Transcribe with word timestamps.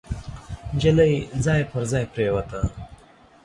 نجلۍ 0.75 1.13
ځای 1.43 1.61
پر 1.71 1.83
ځای 1.91 2.05
پريوته. 2.13 2.61